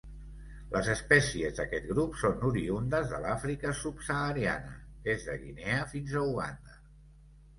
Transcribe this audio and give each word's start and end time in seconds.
Les 0.75 0.87
espècies 0.93 1.57
d'aquest 1.57 1.83
grup 1.89 2.15
són 2.21 2.39
oriündes 2.47 3.11
de 3.11 3.19
l'Àfrica 3.25 3.73
subsahariana, 3.81 4.73
des 5.09 5.27
de 5.27 5.35
Guinea 5.43 5.83
fins 5.93 6.17
a 6.23 6.25
Uganda. 6.31 6.81